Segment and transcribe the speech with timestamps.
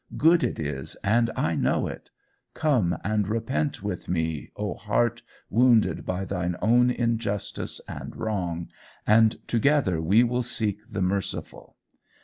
[0.17, 2.09] Good it is, and I know it.
[2.55, 8.69] Come and repent with me, O heart wounded by thine own injustice and wrong,
[9.05, 11.77] and together we will seek the merciful.